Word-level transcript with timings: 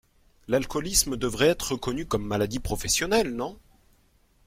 L’alcoolisme 0.47 1.15
devait 1.15 1.45
être 1.49 1.73
reconnu 1.73 2.07
comme 2.07 2.25
maladie 2.25 2.57
professionnelle, 2.57 3.35
non? 3.35 3.59